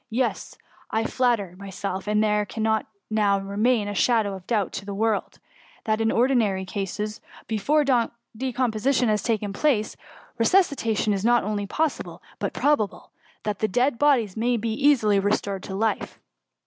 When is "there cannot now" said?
2.05-3.37